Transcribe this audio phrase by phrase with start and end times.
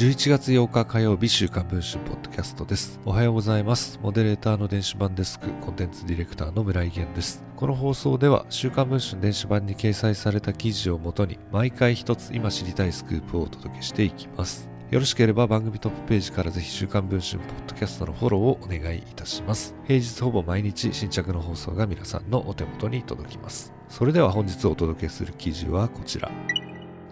[0.00, 2.98] 11月8日火曜日週刊文春ポッドキャストです。
[3.04, 4.00] おはようございます。
[4.02, 7.44] モデレーターの電子版デスク、コンテンツディレクターの村井源です。
[7.54, 14.70] この放送では週刊文春電子版に掲載された記事をもとに毎回一つ今知りたいスクープをお届けしていきます。
[14.90, 19.74] よろしければ番組トップページからぜひ週刊文春ポッドキャストのフォローをお願いいたします。
[19.86, 23.74] 平日ほぼ毎日新着の放送が皆さんのお手元に届きます。
[23.90, 26.30] それでは本日お届けする記事はこちら。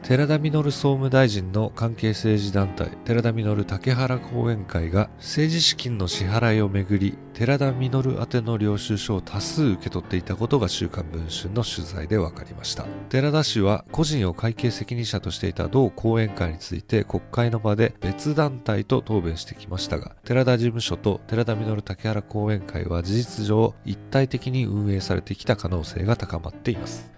[0.09, 12.87] 寺田稔総務大臣の関係政治団体寺田稔竹原後援会が政治資金の支払いをめぐり寺田稔宛ての領収書を多数受け取っていたことが週刊文春の取材で分かりました。
[13.11, 27.18] 寺田氏は個人を会計責任者としていた同後援会について国会の場で別団体と答弁してきましたが寺田事務所と寺田稔竹原後援会は事実上一体的に運営されてきた可能性が高まっています。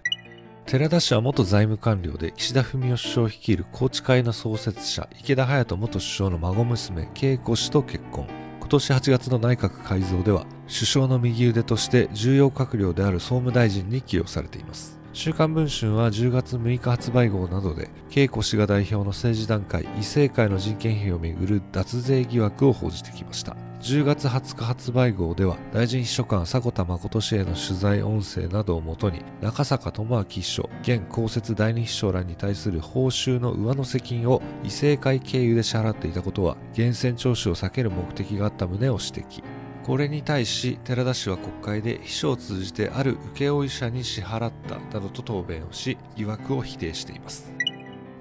[0.70, 8.28] 寺田氏は元財務官僚で岸田文雄首相率いる宏池会の創設者池田隼人元首相の孫娘恵子氏と結婚。
[8.61, 15.00] 今年8月の内閣改造では首相の右腕として重要閣僚である総務大臣に起用されています。
[15.12, 23.56] 週刊文春は10月6日発売号などで恵子氏が代表の政治団会異性会の人件費をめぐる脱税疑惑を報じてきました。
[23.81, 39.42] 10月20日発売号では大臣秘書官迫田誠氏への取材音声などをもとに中坂智明秘書現公設第二秘書らに対する報酬の上乗せ金を異性会経由で支払っていたことは源泉徴収を避ける目的があった旨を指摘。
[39.83, 47.50] これに対し寺田氏は国会で秘書を通じてある請負者に支払ったなどと答弁をし疑惑を否定しています。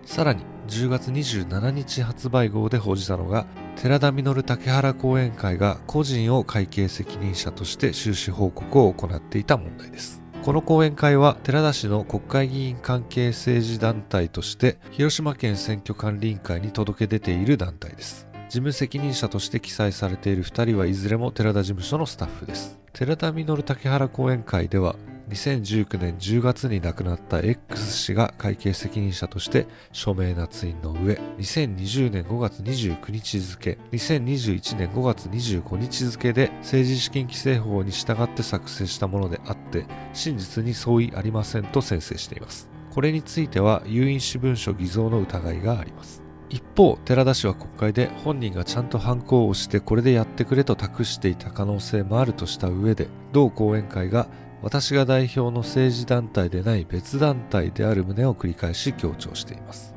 [0.06, 3.46] さらに10月27日発売号で報じたのが
[3.82, 10.22] 寺田稔竹原後援会が個人を会計責任者として収支報告を行っていた問題です。
[10.44, 18.28] この講演会は寺田氏の国会議員関係政治団体として広島県選挙管理委員会に届け出ている団体です。
[18.50, 22.78] 事務責任者として記載されている2人はいずれも寺田事務所のスタッフです。
[22.92, 24.98] 寺田稔竹原後援会では
[25.30, 42.70] 2019年10月に亡くなった X 氏が会計責任者として署名捺印の上2020年5月29日付2021年5月25日付で政治資金規正法に従って作成したものであって真実に相違ありませんと宣誓しています。
[42.92, 46.24] これについては有印私文書偽造の疑いがあります。
[46.50, 54.28] 一方寺田氏は国会で本人がちゃんと反抗をしてこれでやってくれと託していた可能性もあるとした上で同講演会が
[54.62, 59.96] 私が代表の政治団体でない別団体である旨を繰り返し強調しています。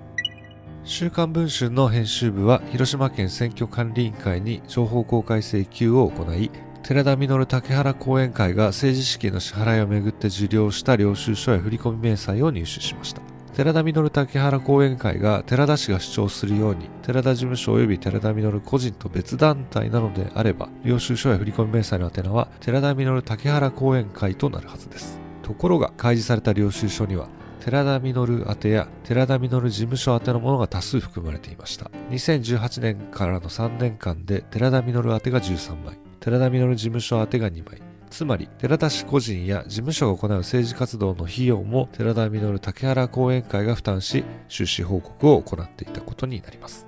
[0.85, 6.51] 週刊文春の編集部は広島県選挙管理委員会に情報公開請求を行い
[6.83, 13.32] 寺田稔竹原後援会が政治資金の支払いをめぐって受領した領収書や振込明細を入手しました。
[13.55, 25.21] 寺田稔竹原後援会が寺田氏が主張するように寺田事務所及び寺田稔個人と別団体なのであれば領収書や振込明細の宛名は寺田稔竹原後援会となるはずです。
[25.43, 27.29] ところが開示された領収書には
[27.61, 31.91] 寺田稔宛てや寺田稔事務所宛てのものが多数含まれていました。
[32.11, 35.99] 2018年からの3年間で寺田稔宛てが13枚。
[36.21, 37.92] 寺田稔事務所宛てが2枚。
[38.13, 46.87] つまり寺田氏個人や事務所が行う政治活動の費用も寺田稔竹原後援会が負担し収支報告を行っていたことになります。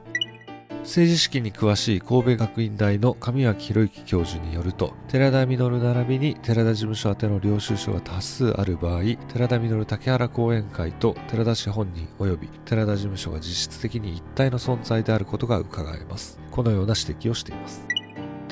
[0.81, 9.03] 政治資金に詳しい神戸学院大の上脇博之教授によると寺田稔並びに寺田事務所宛ての領収書が多数ある場合
[9.33, 16.39] 寺田稔竹原後援会と寺田氏本人及び寺田事務所が実質的に一体の存在であることが伺えます。
[16.51, 17.94] このような指摘をしています。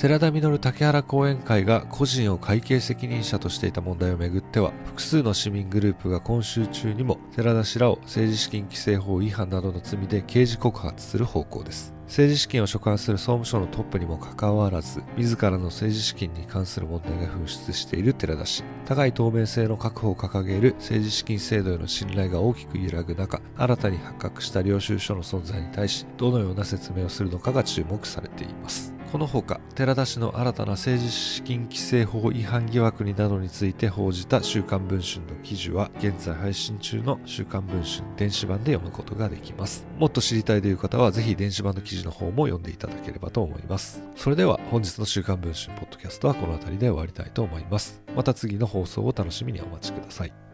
[0.02, 11.94] 寺田稔竹原後援会が個人を会計責任者としていた問題をめぐっては複数の市民グループが今週中にも寺田氏らを政治資金規正法違反などの罪で刑事告発する方向です。
[12.06, 18.64] 政治資金を所管する総務省のトップにもかかわらず自らの政治資金に関する問題が噴出している寺田氏。
[18.86, 28.91] 高い透明性の確保を掲げる政治資金制度への信頼が大きく揺らぐ中新たに発覚した領収書の存在に対しどのような説明をするのかが注目されています。
[29.12, 39.86] このほか寺田氏の新たな政治資金規正法違反疑惑になどについて報じた週刊文春の記事は現在配信中の週刊文春電子版で読むことができます。
[39.98, 44.02] もっと知りたいという方はぜひ電子版の記事の方も読んでいただければと思います。
[44.16, 48.02] それでは本日の週刊文春ポッドキャストはこの辺りで終わりたいと思います。
[48.16, 50.51] また次の放送を楽しみにお待ちください。